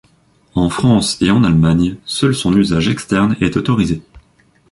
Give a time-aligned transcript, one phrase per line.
[0.55, 4.01] En France et en Allemagne, seul son usage externe est autorisé.